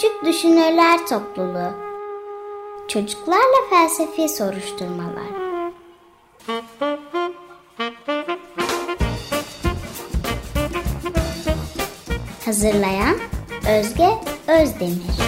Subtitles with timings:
[0.00, 1.72] Küçük Düşünürler Topluluğu
[2.88, 5.26] Çocuklarla Felsefi Soruşturmalar
[12.44, 13.16] Hazırlayan
[13.78, 14.08] Özge
[14.48, 15.20] Özdemir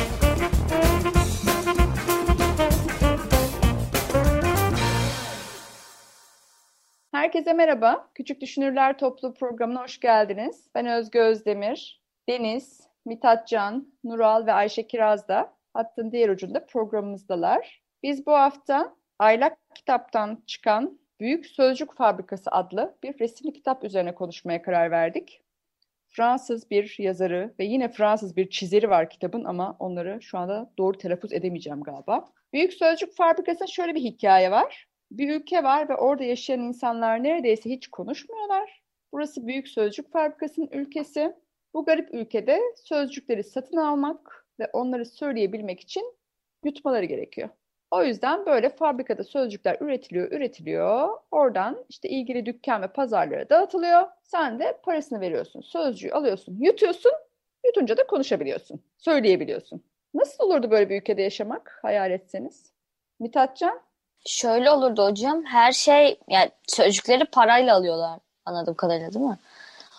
[7.12, 8.10] Herkese merhaba.
[8.14, 10.70] Küçük Düşünürler Topluluğu programına hoş geldiniz.
[10.74, 12.02] Ben Özge Özdemir.
[12.28, 17.82] Deniz, Mithatcan, Nural ve Ayşe Kiraz da hattın diğer ucunda programımızdalar.
[18.02, 24.62] Biz bu hafta Aylak kitaptan çıkan Büyük Sözcük Fabrikası adlı bir resimli kitap üzerine konuşmaya
[24.62, 25.42] karar verdik.
[26.08, 30.98] Fransız bir yazarı ve yine Fransız bir çizeri var kitabın ama onları şu anda doğru
[30.98, 32.24] telaffuz edemeyeceğim galiba.
[32.52, 34.86] Büyük Sözcük Fabrikası'nda şöyle bir hikaye var.
[35.10, 38.82] Bir ülke var ve orada yaşayan insanlar neredeyse hiç konuşmuyorlar.
[39.12, 41.36] Burası Büyük Sözcük Fabrikası'nın ülkesi.
[41.74, 46.14] Bu garip ülkede sözcükleri satın almak ve onları söyleyebilmek için
[46.64, 47.48] yutmaları gerekiyor.
[47.90, 51.08] O yüzden böyle fabrikada sözcükler üretiliyor, üretiliyor.
[51.30, 54.08] Oradan işte ilgili dükkan ve pazarlara dağıtılıyor.
[54.22, 55.60] Sen de parasını veriyorsun.
[55.60, 57.12] Sözcüğü alıyorsun, yutuyorsun.
[57.64, 59.82] Yutunca da konuşabiliyorsun, söyleyebiliyorsun.
[60.14, 62.72] Nasıl olurdu böyle bir ülkede yaşamak hayal etseniz?
[63.20, 63.80] Mithatcan?
[64.26, 65.44] Şöyle olurdu hocam.
[65.44, 69.38] Her şey yani sözcükleri parayla alıyorlar anladığım kadarıyla değil mi?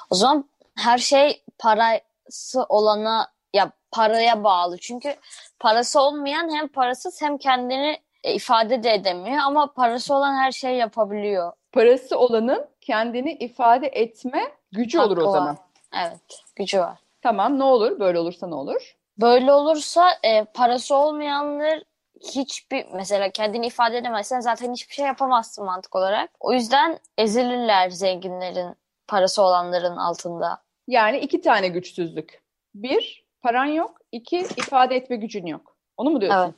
[0.09, 4.77] O zaman her şey parası olana ya paraya bağlı.
[4.77, 5.16] Çünkü
[5.59, 10.77] parası olmayan hem parasız hem kendini e, ifade de edemiyor ama parası olan her şeyi
[10.77, 11.51] yapabiliyor.
[11.71, 15.31] Parası olanın kendini ifade etme gücü Hakkı olur o var.
[15.31, 15.57] zaman.
[15.95, 16.99] Evet, gücü var.
[17.21, 17.99] Tamam ne olur?
[17.99, 18.95] Böyle olursa ne olur?
[19.17, 21.83] Böyle olursa e, parası olmayanlar
[22.21, 26.29] hiçbir mesela kendini ifade edemezsen zaten hiçbir şey yapamazsın mantık olarak.
[26.39, 28.75] O yüzden ezilirler zenginlerin
[29.07, 30.62] parası olanların altında.
[30.88, 32.42] Yani iki tane güçsüzlük.
[32.76, 33.98] Bir, paran yok.
[34.12, 35.75] İki, ifade etme gücün yok.
[35.97, 36.56] Onu mu diyorsun?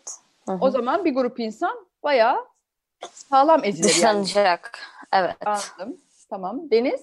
[0.47, 0.61] Evet.
[0.61, 2.37] O zaman bir grup insan bayağı
[3.11, 4.23] sağlam ezilir yani.
[4.23, 4.79] Dışlanacak.
[5.13, 5.37] Evet.
[5.45, 5.97] Anladım.
[6.29, 6.71] Tamam.
[6.71, 7.01] Deniz?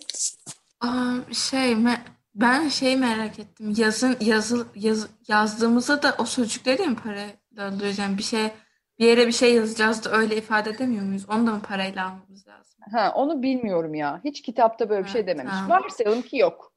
[1.33, 2.01] Şey me-
[2.35, 3.75] ben şey merak ettim.
[3.77, 7.99] Yazın yazı yaz, yazdığımızda da o sözcükleri mi parayla alıyoruz?
[7.99, 8.51] Yani bir şey
[8.99, 11.29] bir yere bir şey yazacağız da öyle ifade edemiyor muyuz?
[11.29, 12.79] Onu da mı parayla almamız lazım?
[12.93, 14.21] Ha, onu bilmiyorum ya.
[14.25, 15.53] Hiç kitapta böyle bir Ha, şey dememiş.
[15.53, 15.71] tamam.
[15.83, 16.72] Varsayalım ki yok.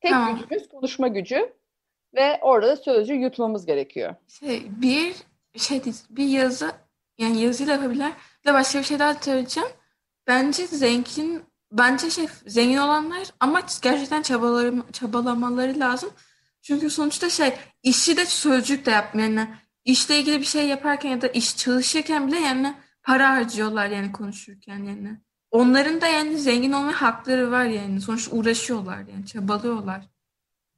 [0.00, 0.38] Tek Tamam.
[0.38, 1.52] gücümüz konuşma gücü
[2.14, 4.14] ve orada da sözcüğü yutmamız gerekiyor.
[4.28, 5.16] Şey bir
[5.56, 6.72] şey bir yazı
[7.18, 8.12] yani yazıyla yapabilirler.
[8.44, 9.68] Bir de başka bir şey daha söyleyeceğim.
[10.26, 16.10] Bence zengin bence şey zengin olanlar ama gerçekten çabaları, çabalamaları lazım.
[16.62, 19.28] Çünkü sonuçta şey işi de sözcük de yapmıyor.
[19.28, 19.48] Yani
[19.84, 24.78] işle ilgili bir şey yaparken ya da iş çalışırken bile yani para harcıyorlar yani konuşurken
[24.84, 25.20] yani.
[25.50, 28.00] Onların da yani zengin olma hakları var yani.
[28.00, 30.00] Sonuçta uğraşıyorlar yani çabalıyorlar.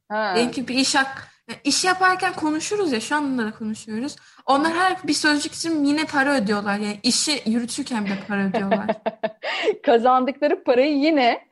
[0.08, 0.32] Ha.
[0.34, 4.16] Diyelim ki bir iş hak, yani iş yaparken konuşuruz ya şu anda da konuşuyoruz.
[4.46, 6.78] Onlar her bir sözcük için yine para ödüyorlar.
[6.78, 8.86] Yani işi yürütürken bile para ödüyorlar.
[9.82, 11.46] Kazandıkları parayı yine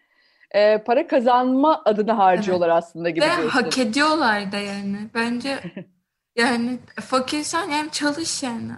[0.51, 3.55] e, para kazanma adına harcıyorlar aslında gibi Ve diyorsunuz.
[3.55, 4.97] hak ediyorlar da yani.
[5.15, 5.59] Bence
[6.37, 8.73] yani fakirsen yani çalış yani.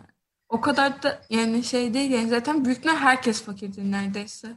[0.53, 4.49] O kadar da yani şey değil yani zaten büyükler herkes fakirdir neredeyse.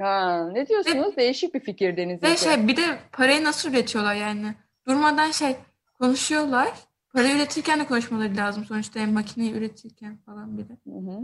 [0.00, 1.16] Ha, ne diyorsunuz?
[1.16, 2.22] Değişik bir fikir Deniz.
[2.22, 4.54] Ve şey bir de parayı nasıl üretiyorlar yani?
[4.86, 5.56] Durmadan şey
[5.98, 6.72] konuşuyorlar.
[7.12, 10.72] Para üretirken de konuşmaları lazım sonuçta yani makineyi üretirken falan bir de.
[10.72, 11.20] Hı hı.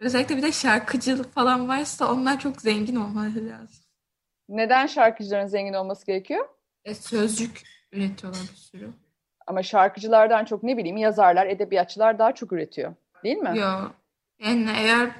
[0.00, 3.84] Özellikle bir de şarkıcılık falan varsa onlar çok zengin olmaları lazım.
[4.48, 6.48] Neden şarkıcıların zengin olması gerekiyor?
[6.84, 7.62] E, sözcük
[7.92, 8.90] üretiyorlar bir sürü.
[9.46, 12.94] Ama şarkıcılardan çok ne bileyim yazarlar, edebiyatçılar daha çok üretiyor.
[13.24, 13.58] Değil mi?
[13.58, 13.68] Yo.
[14.38, 15.10] Yani eğer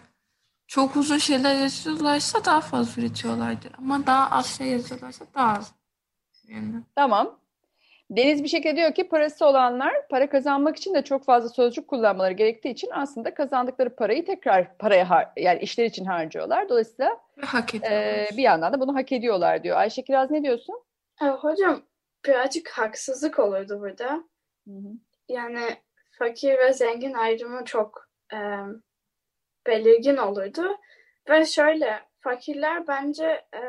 [0.66, 3.72] çok uzun şeyler yazıyorlarsa daha fazla üretiyorlardır.
[3.78, 5.72] Ama daha az şey yazıyorlarsa daha az.
[6.48, 6.74] Yani.
[6.96, 7.38] Tamam.
[8.10, 12.32] Deniz bir şekilde diyor ki parası olanlar para kazanmak için de çok fazla sözcük kullanmaları
[12.32, 16.68] gerektiği için aslında kazandıkları parayı tekrar paraya yani işler için harcıyorlar.
[16.68, 19.76] Dolayısıyla hak e, bir yandan da bunu hak ediyorlar diyor.
[19.76, 20.82] Ayşe Kiraz ne diyorsun?
[21.22, 21.82] E, hocam
[22.26, 24.24] birazcık haksızlık olurdu burada.
[25.28, 25.60] Yani
[26.18, 28.38] fakir ve zengin ayrımı çok e,
[29.66, 30.76] belirgin olurdu.
[31.28, 33.60] Ve şöyle fakirler bence e,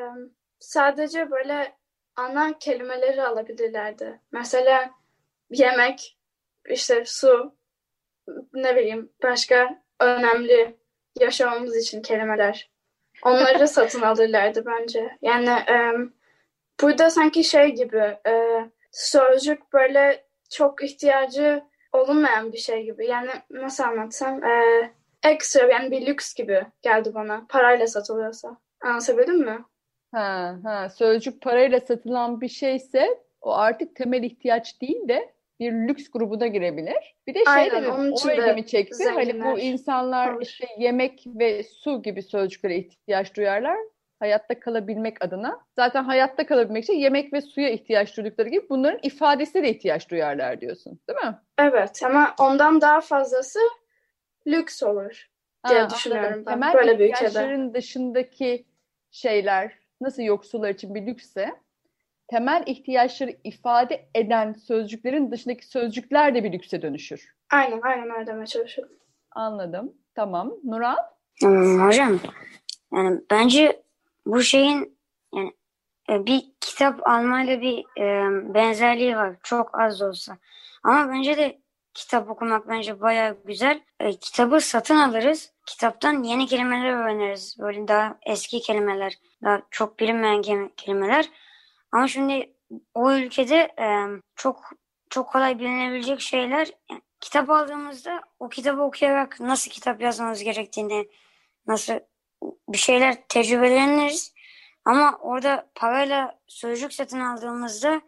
[0.60, 1.76] sadece böyle
[2.16, 4.20] ana kelimeleri alabilirlerdi.
[4.32, 4.92] Mesela
[5.50, 6.18] yemek,
[6.70, 7.56] işte su,
[8.54, 10.76] ne bileyim başka önemli
[11.20, 12.72] yaşamamız için kelimeler.
[13.24, 15.18] Onları satın alırlardı bence.
[15.22, 15.94] Yani e,
[16.82, 21.64] burada sanki şey gibi e, sözcük böyle çok ihtiyacı
[21.96, 23.08] olunmayan bir şey gibi.
[23.08, 24.64] Yani nasıl anlatsam e,
[25.24, 27.46] ekstra yani bir lüks gibi geldi bana.
[27.50, 28.58] Parayla satılıyorsa.
[28.82, 29.66] Anlatabildim mi?
[30.12, 36.10] Ha, ha, sözcük parayla satılan bir şeyse o artık temel ihtiyaç değil de bir lüks
[36.10, 37.16] grubuna girebilir.
[37.28, 39.04] Bir de şey Aynen, de onun için o ilgimi çekti.
[39.04, 40.42] Hani bu zenginler insanlar olur.
[40.42, 43.78] işte yemek ve su gibi sözcüklere ihtiyaç duyarlar.
[44.20, 45.60] Hayatta kalabilmek adına.
[45.76, 50.62] Zaten hayatta kalabilmek için yemek ve suya ihtiyaç duydukları gibi bunların ifadesine de ihtiyaç duyarlar
[50.62, 51.00] diyorsun.
[51.10, 51.40] Değil mi?
[51.58, 53.60] Evet ama ondan daha fazlası
[54.48, 55.30] lüks olur
[55.68, 56.46] diye Ha, düşünüyorum anladım.
[56.46, 56.54] ben.
[56.54, 58.66] Temel Böyle bir ihtiyaçların dışındaki
[59.12, 59.72] şeyler
[60.02, 61.56] nasıl yoksullar için bir lüksse
[62.28, 67.36] temel ihtiyaçları ifade eden sözcüklerin dışındaki sözcükler de bir lükse dönüşür.
[67.52, 68.96] Aynen aynen öyle demeye çalışıyorum.
[69.32, 69.94] Anladım.
[70.16, 70.54] Tamam.
[70.64, 70.96] Nural?
[71.40, 72.20] Hmm, hocam
[72.94, 73.84] yani bence
[74.26, 74.98] bu şeyin
[75.34, 75.54] yani
[76.10, 79.36] e, bir kitap almayla bir e, benzerliği var.
[79.44, 80.38] Çok az da olsa.
[80.84, 81.62] Ama bence de
[81.94, 83.82] kitap okumak bence bayağı güzel.
[84.00, 85.54] E, kitabı satın alırız.
[85.66, 87.58] Kitaptan yeni kelimeler öğreniriz.
[87.60, 89.14] Böyle daha eski kelimeler,
[89.44, 91.30] daha çok bilinmeyen kelime- kelimeler.
[91.92, 92.54] Ama şimdi
[92.94, 94.06] o ülkede e,
[94.36, 94.70] çok
[95.10, 101.10] çok kolay bilinebilecek şeyler yani kitap aldığımızda o kitabı okuyarak nasıl kitap yazmamız gerektiğini
[101.68, 101.94] nasıl
[102.70, 104.34] bir şeyler tecrübeleniriz.
[104.86, 108.02] Ama orada parayla sözcük satın aldığımızda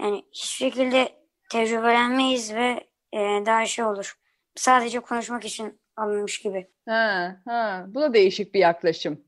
[0.00, 1.08] yani hiçbir şekilde
[1.50, 4.14] tecrübelenmeyiz ve e, daha şey olur.
[4.54, 6.66] Sadece konuşmak için alınmış gibi.
[6.88, 7.84] Ha, ha.
[7.88, 9.24] Bu da değişik bir yaklaşım.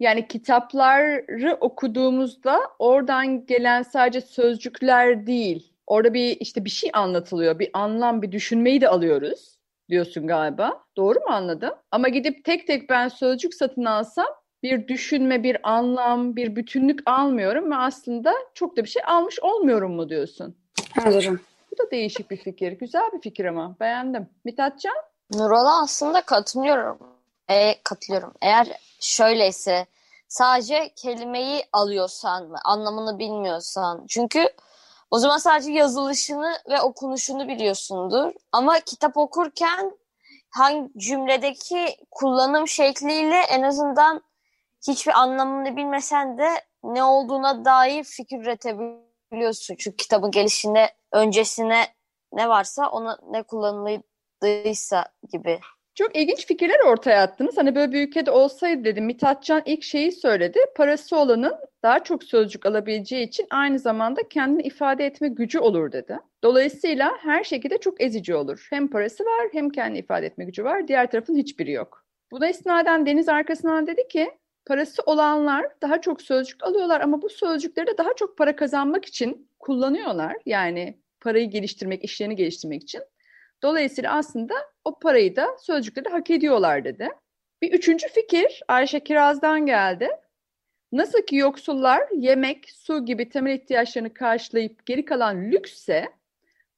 [0.00, 5.72] Yani kitapları okuduğumuzda oradan gelen sadece sözcükler değil.
[5.86, 7.58] Orada bir işte bir şey anlatılıyor.
[7.58, 9.59] Bir anlam, bir düşünmeyi de alıyoruz
[9.90, 10.84] diyorsun galiba.
[10.96, 11.74] Doğru mu anladım?
[11.90, 14.26] Ama gidip tek tek ben sözcük satın alsam
[14.62, 19.92] bir düşünme, bir anlam, bir bütünlük almıyorum ve aslında çok da bir şey almış olmuyorum
[19.92, 20.56] mu diyorsun?
[21.04, 21.38] Hocam.
[21.72, 22.72] Bu da değişik bir fikir.
[22.72, 23.76] Güzel bir fikir ama.
[23.80, 24.28] Beğendim.
[24.44, 24.94] Mithatcan?
[25.34, 26.98] Nural'a aslında katılıyorum.
[27.50, 28.32] E, katılıyorum.
[28.42, 28.68] Eğer
[29.00, 29.86] şöyleyse
[30.28, 34.48] sadece kelimeyi alıyorsan anlamını bilmiyorsan çünkü
[35.10, 38.32] o zaman sadece yazılışını ve okunuşunu biliyorsundur.
[38.52, 39.98] Ama kitap okurken
[40.50, 44.22] hangi cümledeki kullanım şekliyle en azından
[44.88, 46.48] hiçbir anlamını bilmesen de
[46.82, 49.76] ne olduğuna dair fikir üretebiliyorsun.
[49.78, 51.86] Çünkü kitabın gelişinde öncesine
[52.32, 55.60] ne varsa ona ne kullanıldıysa gibi.
[55.94, 57.56] Çok ilginç fikirler ortaya attınız.
[57.56, 59.04] Hani böyle bir ülkede olsaydı dedim.
[59.04, 60.58] Mithatcan ilk şeyi söyledi.
[60.76, 66.18] Parası olanın daha çok sözcük alabileceği için aynı zamanda kendini ifade etme gücü olur dedi.
[66.42, 68.66] Dolayısıyla her şekilde çok ezici olur.
[68.70, 70.88] Hem parası var hem kendi ifade etme gücü var.
[70.88, 72.04] Diğer tarafın hiçbiri yok.
[72.30, 74.30] Buna istinaden Deniz arkasından dedi ki
[74.66, 79.48] parası olanlar daha çok sözcük alıyorlar ama bu sözcükleri de daha çok para kazanmak için
[79.58, 80.36] kullanıyorlar.
[80.46, 83.02] Yani parayı geliştirmek, işlerini geliştirmek için.
[83.62, 84.54] Dolayısıyla aslında
[84.84, 87.08] o parayı da sözcükleri hak ediyorlar dedi.
[87.62, 90.08] Bir üçüncü fikir Ayşe Kiraz'dan geldi.
[90.92, 96.08] Nasıl ki yoksullar yemek, su gibi temel ihtiyaçlarını karşılayıp geri kalan lüksse,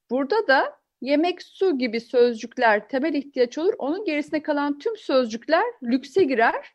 [0.09, 3.73] burada da yemek, su gibi sözcükler temel ihtiyaç olur.
[3.77, 6.73] Onun gerisine kalan tüm sözcükler lükse girer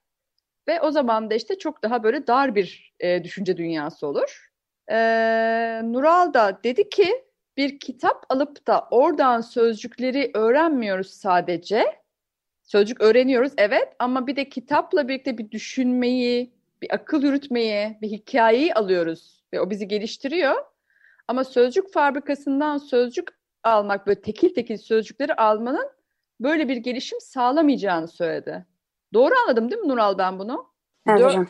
[0.69, 4.51] ve o zaman da işte çok daha böyle dar bir e, düşünce dünyası olur.
[4.91, 4.97] E,
[5.85, 7.28] Nural da dedi ki
[7.59, 11.85] bir kitap alıp da oradan sözcükleri öğrenmiyoruz sadece.
[12.63, 16.53] Sözcük öğreniyoruz evet ama bir de kitapla birlikte bir düşünmeyi,
[16.83, 20.55] bir akıl yürütmeyi, bir hikayeyi alıyoruz ve o bizi geliştiriyor.
[21.29, 23.29] Ama sözcük fabrikasından sözcük
[23.65, 25.91] almak, böyle tekil tekil sözcükleri almanın
[26.41, 28.67] böyle bir gelişim sağlamayacağını söyledi.
[29.15, 30.73] Doğru anladım değil mi Nural ben bunu?
[31.09, 31.49] Evet Dör-.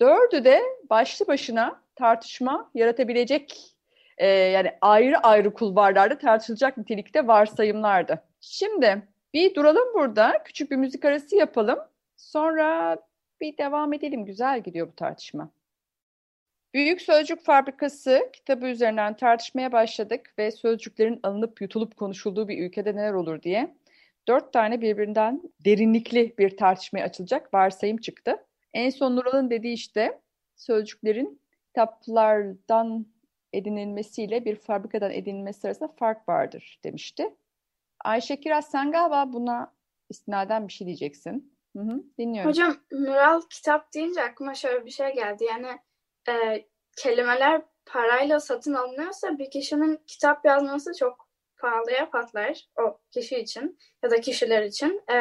[0.00, 3.77] Dördü de başlı başına tartışma yaratabilecek
[4.18, 8.22] e, yani ayrı ayrı kulvarlarda tartışılacak nitelikte varsayımlardı.
[8.40, 9.02] Şimdi
[9.34, 10.42] bir duralım burada.
[10.44, 11.78] Küçük bir müzik arası yapalım.
[12.16, 12.96] Sonra
[13.40, 14.24] bir devam edelim.
[14.24, 15.50] Güzel gidiyor bu tartışma.
[16.74, 23.12] Büyük Sözcük Fabrikası kitabı üzerinden tartışmaya başladık ve sözcüklerin alınıp yutulup konuşulduğu bir ülkede neler
[23.12, 23.74] olur diye
[24.28, 28.44] dört tane birbirinden derinlikli bir tartışmaya açılacak varsayım çıktı.
[28.74, 30.20] En son Nural'ın dediği işte
[30.56, 33.06] sözcüklerin kitaplardan
[33.52, 37.36] edinilmesiyle bir fabrikadan edinilmesi arasında fark vardır demişti.
[38.04, 39.74] Ayşe Kiraz sen galiba buna
[40.10, 41.58] istinaden bir şey diyeceksin.
[41.76, 42.50] Hı hı, dinliyorum.
[42.50, 45.44] Hocam Nural kitap deyince aklıma şöyle bir şey geldi.
[45.44, 45.78] Yani
[46.28, 46.64] e,
[46.96, 51.28] kelimeler parayla satın alınıyorsa bir kişinin kitap yazması çok
[51.60, 55.02] pahalıya patlar o kişi için ya da kişiler için.
[55.10, 55.16] E,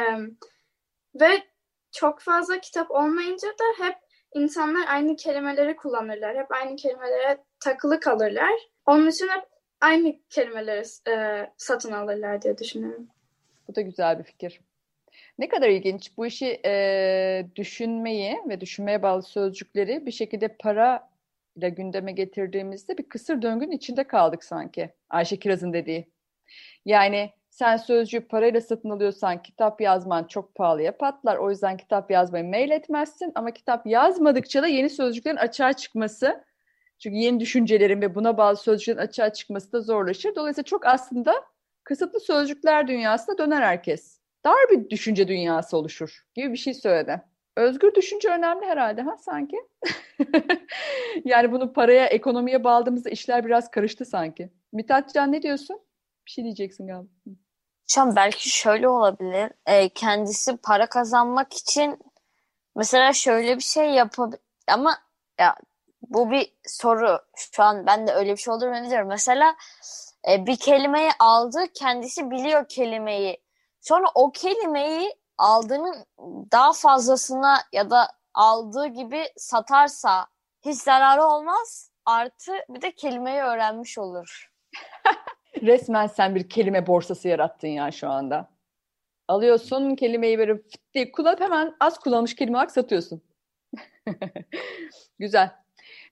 [1.22, 1.44] ve
[1.92, 3.98] çok fazla kitap olmayınca da hep
[4.36, 6.38] insanlar aynı kelimeleri kullanırlar.
[6.38, 8.54] Hep aynı kelimelere takılı kalırlar.
[8.86, 9.44] Onun için hep
[9.82, 13.08] aynı kelimeleri e, satın alırlar diye düşünüyorum.
[13.68, 14.62] Bu da güzel bir fikir.
[15.40, 16.18] Ne kadar ilginç.
[16.18, 21.10] Bu işi e, düşünmeyi ve düşünmeye bağlı sözcükleri bir şekilde para
[21.56, 24.90] ile gündeme getirdiğimizde bir kısır döngünün içinde kaldık sanki.
[25.10, 26.08] Ayşe Kiraz'ın dediği.
[26.86, 31.38] Yani sen sözcüğü parayla satın alıyorsan kitap yazman çok pahalıya patlar.
[31.38, 33.32] O yüzden kitap yazmayı mail etmezsin.
[33.36, 36.44] Ama kitap yazmadıkça da yeni sözcüklerin açığa çıkması
[37.00, 40.36] çünkü yeni düşüncelerin ve buna bağlı sözcüklerin açığa çıkması da zorlaşır.
[40.36, 41.34] Dolayısıyla çok aslında
[41.84, 44.20] kısıtlı sözcükler dünyasına döner herkes.
[44.46, 47.22] Dar bir düşünce dünyası oluşur gibi bir şey söyledi.
[47.58, 49.58] Özgür düşünce önemli herhalde ha sanki.
[51.26, 54.50] yani bunu paraya, ekonomiye bağladığımızda işler biraz karıştı sanki.
[54.74, 55.80] Mithatcan ne diyorsun?
[56.26, 57.10] Bir şey diyeceksin galiba.
[57.88, 59.52] Şu an belki şöyle olabilir.
[59.66, 62.00] E, kendisi para kazanmak için
[62.76, 64.40] mesela şöyle bir şey yapabilir.
[64.68, 64.98] Ama
[65.40, 65.56] ya
[66.02, 67.20] bu bir soru.
[67.36, 69.08] Şu an ben de öyle bir şey olduğunu biliyorum.
[69.08, 69.56] Mesela
[70.30, 73.38] e, bir kelimeyi aldı, kendisi biliyor kelimeyi.
[73.82, 76.06] Sonra o kelimeyi aldığının
[76.52, 80.28] daha fazlasına ya da aldığı gibi satarsa
[80.66, 81.92] hiç zararı olmaz.
[82.06, 84.52] Artı bir de kelimeyi öğrenmiş olur.
[85.62, 88.50] Resmen sen bir kelime borsası yarattın ya şu anda.
[89.28, 90.62] Alıyorsun kelimeyi böyle
[90.94, 93.22] diye kullanıp hemen az kullanmış kelime olarak satıyorsun.
[95.20, 95.67] Güzel.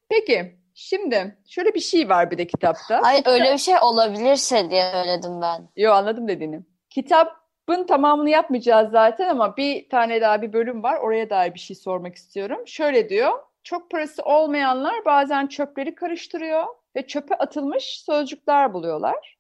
[0.10, 3.00] Peki şimdi şöyle bir şey var bir de kitapta.
[3.04, 5.70] Hayır öyle bir şey olabilirse diye söyledim ben.
[5.76, 6.62] Yo anladım dediğini.
[6.90, 11.00] Kitabın tamamını yapmayacağız zaten ama bir tane daha bir bölüm var.
[11.00, 12.68] Oraya dair bir şey sormak istiyorum.
[12.68, 13.32] Şöyle diyor.
[13.64, 19.38] Çok parası olmayanlar bazen çöpleri karıştırıyor ve çöpe atılmış sözcükler buluyorlar.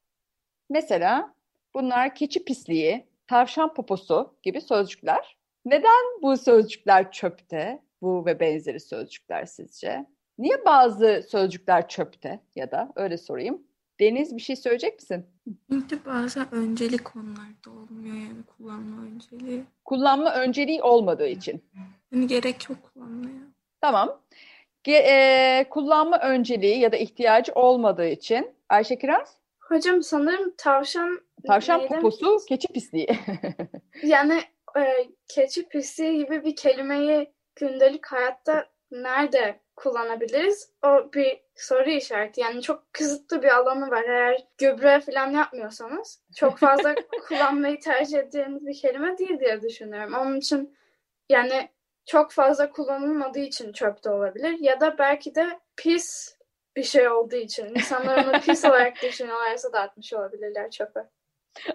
[0.69, 1.33] Mesela
[1.73, 5.37] bunlar keçi pisliği, tavşan poposu gibi sözcükler.
[5.65, 7.81] Neden bu sözcükler çöpte?
[8.01, 10.05] Bu ve benzeri sözcükler sizce?
[10.37, 13.63] Niye bazı sözcükler çöpte ya da öyle sorayım.
[13.99, 15.25] Deniz bir şey söyleyecek misin?
[15.71, 19.63] Çünkü bazen öncelik konularda olmuyor yani kullanma önceliği.
[19.85, 21.63] Kullanma önceliği olmadığı için.
[22.11, 23.41] Yani gerek yok kullanmaya.
[23.81, 24.21] Tamam.
[24.83, 28.51] Ge- e, kullanma önceliği ya da ihtiyacı olmadığı için.
[28.69, 29.37] Ayşe Kiraz?
[29.59, 33.07] Hocam sanırım tavşan Tavşan poposu, keçi pisliği.
[34.03, 34.41] Yani
[34.77, 40.69] e, keçi pisliği gibi bir kelimeyi gündelik hayatta nerede kullanabiliriz?
[40.83, 42.41] O bir soru işareti.
[42.41, 44.03] Yani çok kısıtlı bir alanı var.
[44.03, 46.95] Eğer gübre falan yapmıyorsanız çok fazla
[47.27, 50.13] kullanmayı tercih edeceğiniz bir kelime değil diye düşünüyorum.
[50.13, 50.77] Onun için
[51.29, 51.69] yani
[52.05, 54.57] çok fazla kullanılmadığı için çöpte olabilir.
[54.59, 56.35] Ya da belki de pis
[56.75, 57.65] bir şey olduğu için.
[57.65, 60.99] İnsanlar onu pis olarak düşünüyorlarsa da atmış olabilirler çöpe.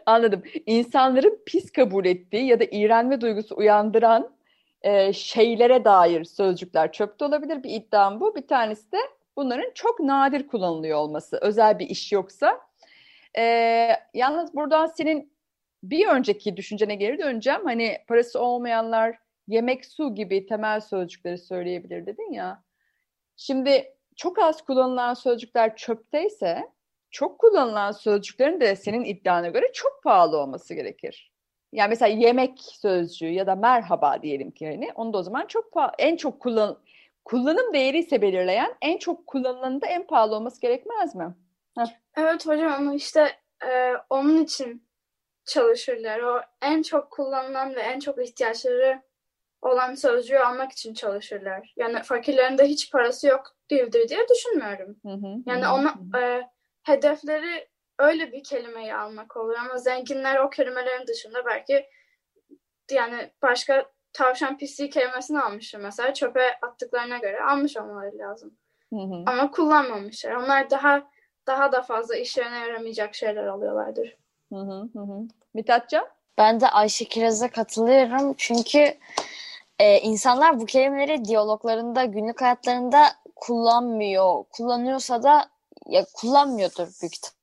[0.06, 0.42] Anladım.
[0.66, 4.39] İnsanların pis kabul ettiği ya da iğrenme duygusu uyandıran
[4.82, 7.62] e, şeylere dair sözcükler çöpte olabilir.
[7.62, 8.36] Bir iddiam bu.
[8.36, 8.98] Bir tanesi de
[9.36, 11.38] bunların çok nadir kullanılıyor olması.
[11.42, 12.60] Özel bir iş yoksa.
[13.38, 13.42] E,
[14.14, 15.32] yalnız buradan senin
[15.82, 17.64] bir önceki düşüncene geri döneceğim.
[17.64, 19.18] Hani parası olmayanlar
[19.48, 22.62] yemek, su gibi temel sözcükleri söyleyebilir dedin ya.
[23.36, 26.68] Şimdi çok az kullanılan sözcükler çöpteyse
[27.10, 31.32] çok kullanılan sözcüklerin de senin iddiana göre çok pahalı olması gerekir.
[31.72, 35.66] Yani mesela yemek sözcüğü ya da merhaba diyelim ki hani onu da o zaman çok
[35.98, 36.78] en çok kullan
[37.24, 41.34] kullanım değeri ise belirleyen en çok kullanılanın da en pahalı olması gerekmez mi?
[42.16, 43.32] Evet hocam ama işte
[43.66, 44.86] e, onun için
[45.44, 46.20] çalışırlar.
[46.20, 49.02] O en çok kullanılan ve en çok ihtiyaçları
[49.62, 51.74] olan sözcüğü almak için çalışırlar.
[51.76, 54.96] Yani fakirlerin de hiç parası yok değildir diye düşünmüyorum.
[55.06, 56.18] Hı hı, Yani hı, ona hı.
[56.18, 56.42] e,
[56.82, 57.68] hedefleri
[58.00, 61.86] öyle bir kelimeyi almak oluyor ama zenginler o kelimelerin dışında belki
[62.90, 68.54] yani başka tavşan pisliği kelimesini almıştır mesela çöpe attıklarına göre almış olmaları lazım.
[68.92, 69.22] Hı hı.
[69.26, 70.32] Ama kullanmamışlar.
[70.32, 71.02] Onlar daha
[71.46, 74.16] daha da fazla işlerine yaramayacak şeyler alıyorlardır.
[74.52, 75.28] Hı hı, hı hı.
[75.54, 76.06] Mithatcan?
[76.38, 78.34] Ben de Ayşe Kiraz'a katılıyorum.
[78.36, 78.94] Çünkü
[79.78, 83.04] e, insanlar bu kelimeleri diyaloglarında, günlük hayatlarında
[83.36, 84.44] kullanmıyor.
[84.52, 85.50] Kullanıyorsa da
[85.86, 87.39] ya kullanmıyordur büyük ihtimalle.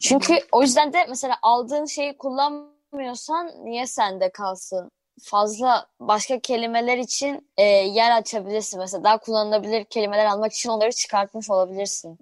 [0.00, 4.90] Çünkü o yüzden de mesela aldığın şeyi kullanmıyorsan niye sende kalsın?
[5.22, 8.80] Fazla başka kelimeler için e, yer açabilirsin.
[8.80, 12.18] Mesela daha kullanılabilir kelimeler almak için onları çıkartmış olabilirsin.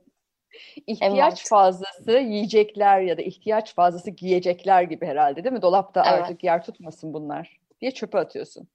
[0.87, 5.63] İhtiyaç fazlası yiyecekler ya da ihtiyaç fazlası giyecekler gibi herhalde değil mi?
[5.63, 6.23] Dolapta Evet.
[6.23, 8.69] artık yer tutmasın bunlar diye çöpe atıyorsun.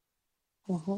[0.67, 0.97] Hı hı.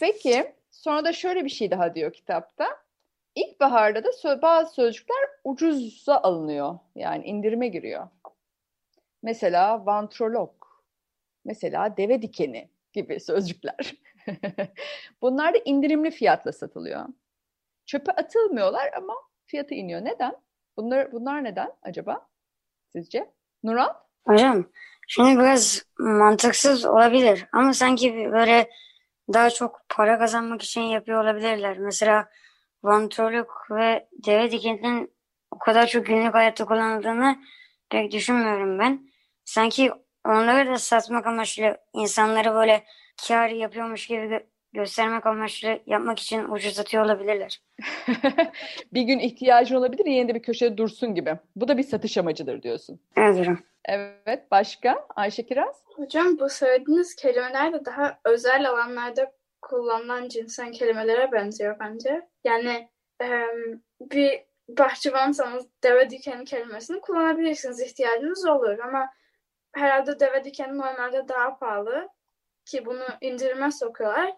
[0.00, 2.85] Peki sonra da şöyle bir şey daha diyor kitapta.
[3.36, 6.78] İlkbaharda da bazı sözcükler ucuza alınıyor.
[6.94, 8.08] Yani indirime giriyor.
[9.22, 10.52] Mesela vantrolog,
[11.44, 13.94] mesela deve dikeni gibi sözcükler.
[15.22, 17.06] Bunlar da indirimli fiyatla satılıyor.
[17.86, 19.14] Çöpe atılmıyorlar ama
[19.46, 20.04] fiyatı iniyor.
[20.04, 20.36] Neden?
[20.76, 22.28] Bunlar, bunlar neden acaba
[22.92, 23.32] sizce?
[23.62, 23.94] Nural?
[24.26, 24.66] Hocam
[25.06, 28.70] şimdi biraz mantıksız olabilir ama sanki böyle
[29.32, 31.78] daha çok para kazanmak için yapıyor olabilirler.
[31.78, 32.28] Mesela
[32.86, 35.12] vantroluk ve deve dikentinin
[35.50, 37.36] o kadar çok günlük hayatta kullanıldığını
[37.90, 39.10] pek düşünmüyorum ben.
[39.44, 39.90] Sanki
[40.24, 42.84] onları da satmak amaçlı insanları böyle
[43.28, 47.60] kar yapıyormuş gibi gö- göstermek amaçlı yapmak için ucuzlatıyor olabilirler.
[48.92, 51.38] bir gün ihtiyacın olabilir yine de bir köşede dursun gibi.
[51.56, 53.00] Bu da bir satış amacıdır diyorsun.
[53.16, 53.48] Evet.
[53.84, 55.82] Evet başka Ayşe Kiraz?
[55.96, 59.32] Hocam bu söylediğiniz kelimeler de daha özel alanlarda
[59.66, 62.28] kullanılan cinsel kelimelere benziyor bence.
[62.44, 62.88] Yani
[63.20, 67.80] em, bir bahçıvansanız deve dikeni kelimesini kullanabilirsiniz.
[67.80, 69.08] ihtiyacınız olur ama
[69.74, 72.08] herhalde deve dikeni normalde daha pahalı
[72.64, 74.34] ki bunu indirime sokuyorlar.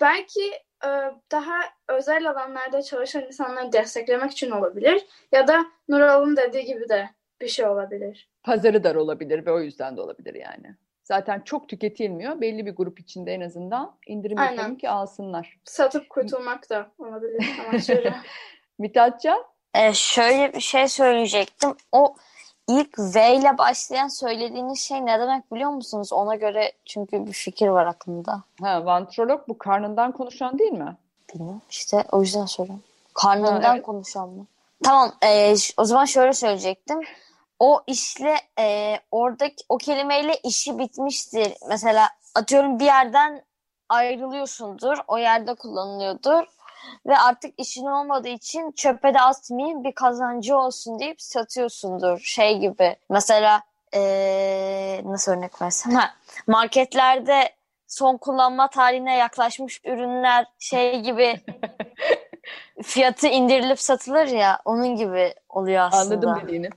[0.00, 0.52] Belki
[0.84, 0.90] e,
[1.32, 7.10] daha özel alanlarda çalışan insanları desteklemek için olabilir ya da Nural'ın dediği gibi de
[7.40, 8.30] bir şey olabilir.
[8.42, 10.76] Pazarı dar olabilir ve o yüzden de olabilir yani.
[11.10, 12.40] Zaten çok tüketilmiyor.
[12.40, 14.52] Belli bir grup içinde en azından indirim Aynen.
[14.52, 15.58] yapalım ki alsınlar.
[15.64, 18.14] Satıp kurtulmak da olabilir amaçları.
[18.78, 19.44] Mithatcan?
[19.74, 21.74] Ee, şöyle bir şey söyleyecektim.
[21.92, 22.14] O
[22.68, 26.12] ilk V ile başlayan söylediğiniz şey ne demek biliyor musunuz?
[26.12, 28.42] Ona göre çünkü bir fikir var aklımda.
[28.62, 30.96] Ha, vantrolog bu karnından konuşan değil mi?
[31.34, 31.62] Bilmiyorum.
[31.70, 32.82] İşte o yüzden soruyorum.
[33.14, 33.82] Karnından Ha, evet.
[33.86, 34.46] konuşan mı?
[34.84, 35.12] Tamam.
[35.56, 37.00] ş- o zaman şöyle söyleyecektim.
[37.60, 41.52] O işle ee, oradaki o kelimeyle işi bitmiştir.
[41.68, 43.42] Mesela atıyorum bir yerden
[43.88, 44.98] ayrılıyorsundur.
[45.08, 46.44] O yerde kullanılıyordur.
[47.06, 52.20] Ve artık işin olmadığı için çöpe de atmayayım bir kazancı olsun deyip satıyorsundur.
[52.20, 52.96] Şey gibi.
[53.10, 53.62] Mesela
[53.94, 55.94] ee, nasıl örnek versem?
[55.94, 56.14] Ha,
[56.46, 57.52] marketlerde
[57.86, 61.40] son kullanma tarihine yaklaşmış ürünler şey gibi
[62.82, 66.30] fiyatı indirilip satılır ya onun gibi oluyor aslında.
[66.30, 66.70] Anladım dediğini.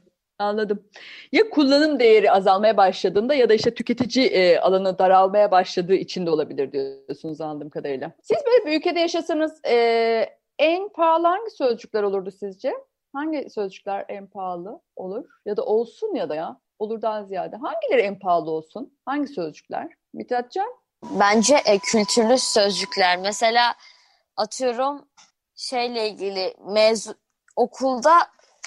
[0.43, 0.83] Anladım.
[1.31, 6.29] Ya kullanım değeri azalmaya başladığında ya da işte tüketici e, alanı daralmaya başladığı için de
[6.29, 8.11] olabilir diyorsunuz anladığım kadarıyla.
[8.21, 9.75] Siz böyle bir ülkede yaşasanız e,
[10.59, 12.73] en pahalı hangi sözcükler olurdu sizce?
[13.13, 15.25] Hangi sözcükler en pahalı olur?
[15.45, 17.55] Ya da olsun ya da ya olurdan ziyade.
[17.55, 18.97] Hangileri en pahalı olsun?
[19.05, 19.87] Hangi sözcükler?
[20.13, 20.67] Mithatcan?
[21.19, 23.17] Bence e, kültürlü sözcükler.
[23.17, 23.73] Mesela
[24.37, 25.05] atıyorum
[25.55, 27.13] şeyle ilgili mevzu
[27.55, 28.13] okulda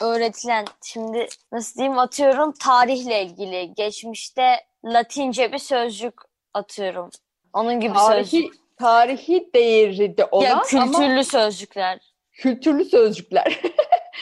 [0.03, 6.15] öğretilen şimdi nasıl diyeyim atıyorum tarihle ilgili geçmişte Latince bir sözcük
[6.55, 7.11] atıyorum.
[7.53, 8.55] Onun gibi Tarihi, sözcük.
[8.79, 12.15] tarihi değeri de olan Ya, ama kültürlü sözcükler.
[12.33, 13.61] kültürlü sözcükler.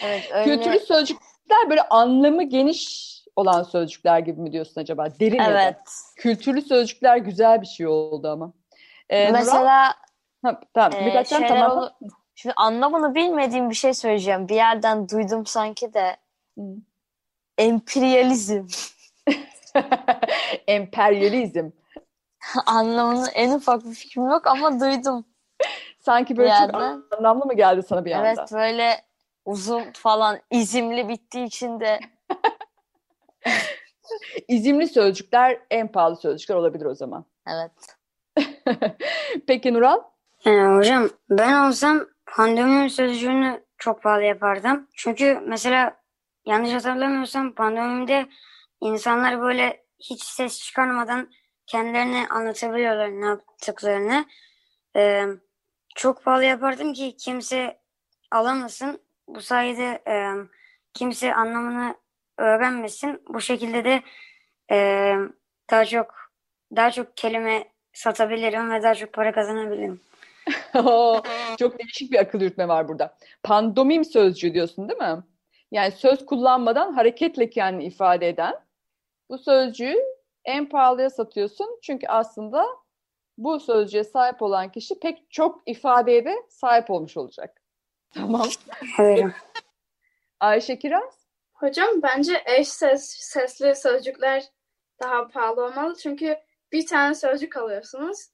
[0.05, 0.45] Evet öyle.
[0.45, 5.07] Kültürlü sözcükler böyle anlamı geniş olan sözcükler gibi mi diyorsun acaba?
[5.21, 5.63] Derin ya da.
[5.63, 5.77] Evet.
[6.17, 8.53] Kültürlü sözcükler güzel bir şey oldu ama.
[9.11, 9.31] Ee?
[9.31, 9.95] Mesela
[10.45, 10.93] Ha, tamam.
[11.09, 11.79] e, şeyler tamam.
[11.79, 11.91] olur-
[12.35, 14.49] Şimdi anlamını bilmediğim bir şey söyleyeceğim.
[14.49, 16.16] Bir yerden duydum sanki de.
[16.59, 16.62] Hı.
[17.59, 18.66] Emperyalizm.
[20.66, 21.70] Emperyalizm.
[22.66, 25.25] Anlamını en ufak bir fikrim yok ama duydum.
[26.01, 27.03] Sanki böyle Bir çok yerden.
[27.18, 28.29] anlamlı mı geldi sana bir anda?
[28.29, 29.03] Evet böyle
[29.44, 32.01] uzun falan izimli bittiği için de
[34.49, 37.25] İzimli sözcükler en pahalı sözcükler olabilir o zaman.
[37.49, 37.70] evet.
[39.47, 40.01] Peki Nural?
[40.47, 44.88] Ee, hocam ben olsam pandemi sözcüğünü çok pahalı yapardım.
[44.94, 46.01] Çünkü mesela
[46.47, 48.27] yanlış hatırlamıyorsam pandemide
[48.81, 51.31] insanlar böyle hiç ses çıkarmadan
[51.66, 54.25] kendilerini anlatabiliyorlar ne yaptıklarını.
[54.97, 55.27] Ee,
[55.94, 57.79] çok pahalı yapardım ki kimse
[58.31, 59.01] alamasın.
[59.29, 60.14] Bu sayede e,
[60.94, 61.94] kimse anlamını
[62.38, 63.23] öğrenmesin.
[63.29, 64.03] Bu şekilde de
[64.70, 65.16] e,
[65.70, 66.14] daha çok
[66.77, 70.01] daha çok kelime satabilirim ve daha çok para kazanabilirim.
[71.59, 73.16] çok değişik bir akıl yürütme var burada.
[73.42, 75.22] Pandomim sözcüğü diyorsun değil mi?
[75.70, 78.54] Yani söz kullanmadan hareketle kendini ifade eden
[79.30, 79.96] bu sözcüğü
[80.44, 81.78] en pahalıya satıyorsun.
[81.83, 82.66] Çünkü aslında
[83.38, 87.61] bu sözcüğe sahip olan kişi pek çok ifadeye de sahip olmuş olacak.
[88.14, 88.48] Tamam.
[90.40, 91.24] Ayşe Kiraz?
[91.54, 94.44] Hocam bence eş ses, sesli sözcükler
[95.02, 95.96] daha pahalı olmalı.
[96.02, 96.37] Çünkü
[96.72, 98.34] bir tane sözcük alıyorsunuz.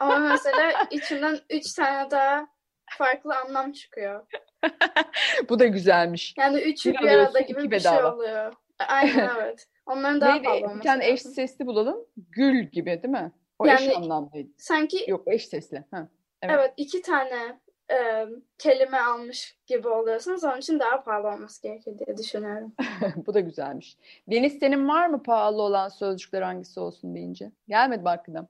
[0.00, 2.48] Ama mesela içinden üç tane daha
[2.90, 4.26] farklı anlam çıkıyor.
[5.48, 6.34] Bu da güzelmiş.
[6.38, 8.14] Yani üçü Bir bir arada gibi bir şey bedava.
[8.14, 8.52] oluyor.
[8.88, 9.66] Aynen evet.
[9.86, 10.44] Onların daha Neydi?
[10.44, 11.96] pahalı Bir tane eş sesli bulalım.
[12.16, 13.32] Gül gibi değil mi?
[13.58, 14.48] O eş Yani- anlamlıydı.
[14.58, 15.84] Sanki Yok eş sesli.
[15.90, 16.08] Ha.
[16.42, 16.54] Evet.
[16.58, 16.72] evet.
[16.76, 17.60] iki tane
[17.92, 18.26] e,
[18.58, 20.44] kelime almış gibi oluyorsunuz.
[20.44, 22.72] Onun için daha pahalı olması gerekir diye düşünüyorum.
[23.26, 23.96] Bu da güzelmiş.
[24.30, 27.50] Deniz senin var mı pahalı olan sözcükler hangisi olsun deyince?
[27.68, 28.46] Gelmedi mi aklına?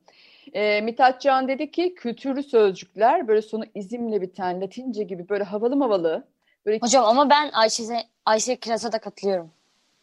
[0.55, 5.79] Ee, Mithat Can dedi ki kültürlü sözcükler böyle sonu izimle biten Latince gibi böyle havalı
[5.79, 6.25] havalı.
[6.67, 7.83] Böyle Hocam ama ben Ayşe,
[8.25, 9.51] Ayşe Kiraz'a da katılıyorum.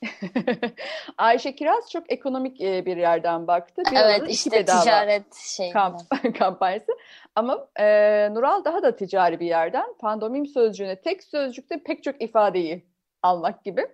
[1.18, 3.82] Ayşe Kiraz çok ekonomik e, bir yerden baktı.
[3.92, 6.00] Bir evet işte ticaret şey kamp
[6.40, 6.92] kampanyası.
[7.36, 7.86] Ama e,
[8.34, 12.86] Nural daha da ticari bir yerden pandomim sözcüğüne tek sözcükte pek çok ifadeyi
[13.22, 13.88] almak gibi.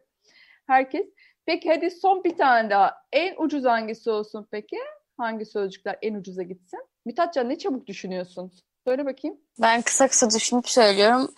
[0.67, 1.05] Herkes.
[1.45, 3.03] Peki hadi son bir tane daha.
[3.11, 4.77] En ucuz hangisi olsun peki?
[5.19, 6.87] Hangi sözcükler en ucuza gitsin?
[7.05, 8.51] Mithatcan ne çabuk düşünüyorsun?
[8.87, 9.37] Söyle bakayım.
[9.61, 11.33] Ben kısa kısa düşünüp söylüyorum.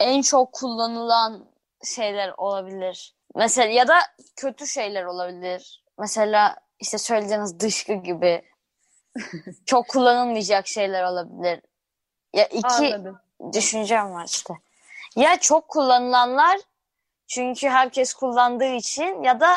[0.00, 1.46] En çok kullanılan
[1.84, 3.14] şeyler olabilir.
[3.34, 3.98] Mesela ya da
[4.36, 5.84] kötü şeyler olabilir.
[5.98, 8.42] Mesela işte söylediğiniz dışkı gibi
[9.66, 11.60] çok kullanılmayacak şeyler olabilir.
[12.34, 13.20] Ya iki Anladım.
[13.52, 14.54] düşüncem var işte.
[15.16, 16.60] Ya çok kullanılanlar
[17.26, 19.48] çünkü herkes kullandığı için ya da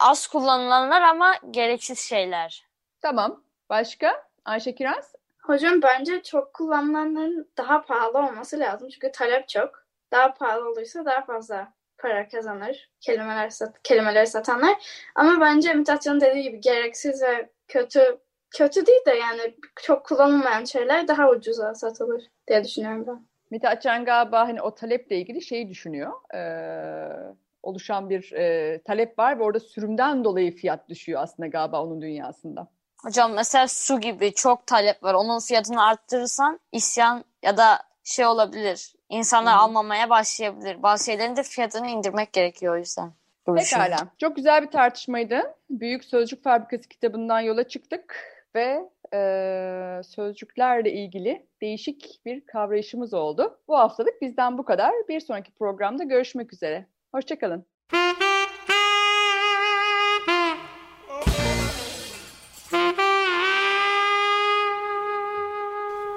[0.00, 2.66] az kullanılanlar ama gereksiz şeyler.
[3.00, 3.44] Tamam.
[3.70, 4.28] Başka?
[4.44, 5.14] Ayşe Kiraz?
[5.42, 8.88] Hocam bence çok kullanılanların daha pahalı olması lazım.
[8.88, 9.84] Çünkü talep çok.
[10.12, 14.74] Daha pahalı olursa daha fazla para kazanır kelimeler sat kelimeleri satanlar.
[15.14, 18.18] Ama bence Mithatcan'ın dediği gibi gereksiz ve kötü
[18.50, 23.26] kötü değil de yani çok kullanılmayan şeyler daha ucuza satılır diye düşünüyorum ben.
[23.50, 26.12] Mithatcan galiba hani o taleple ilgili şeyi düşünüyor.
[26.34, 32.02] Ee, oluşan bir e, talep var ve orada sürümden dolayı fiyat düşüyor aslında galiba onun
[32.02, 32.68] dünyasında.
[33.02, 35.14] Hocam mesela su gibi çok talep var.
[35.14, 38.92] Onun fiyatını arttırırsan isyan ya da şey olabilir.
[39.08, 39.62] İnsanlar Hı-hı.
[39.62, 40.82] almamaya başlayabilir.
[40.82, 43.12] Bazı şeylerin de fiyatını indirmek gerekiyor o yüzden.
[43.46, 43.96] Pekala.
[44.18, 45.54] Çok güzel bir tartışmaydı.
[45.70, 48.16] Büyük Sözcük Fabrikası kitabından yola çıktık
[48.54, 53.58] ve e, sözcüklerle ilgili değişik bir kavrayışımız oldu.
[53.68, 54.92] Bu haftalık bizden bu kadar.
[55.08, 56.86] Bir sonraki programda görüşmek üzere.
[57.14, 57.66] Hoşçakalın.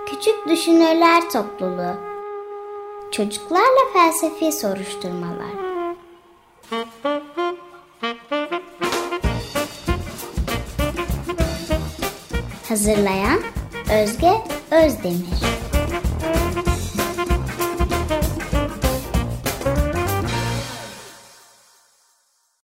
[0.06, 1.96] Küçük Düşünürler Topluluğu.
[3.12, 5.52] Çocuklarla Felsefi Soruşturmalar.
[12.70, 13.40] Hazırlayan
[13.94, 14.32] Özge
[14.72, 15.57] Özdemir